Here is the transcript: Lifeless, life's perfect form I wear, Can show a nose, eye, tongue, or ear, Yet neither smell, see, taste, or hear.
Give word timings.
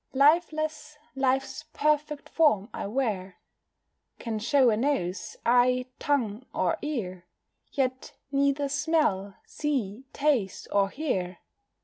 Lifeless, 0.13 0.97
life's 1.15 1.65
perfect 1.73 2.27
form 2.27 2.69
I 2.73 2.87
wear, 2.87 3.37
Can 4.17 4.39
show 4.39 4.71
a 4.71 4.75
nose, 4.75 5.37
eye, 5.45 5.85
tongue, 5.99 6.43
or 6.55 6.79
ear, 6.81 7.27
Yet 7.71 8.13
neither 8.31 8.67
smell, 8.67 9.35
see, 9.45 10.05
taste, 10.11 10.67
or 10.71 10.89
hear. 10.89 11.37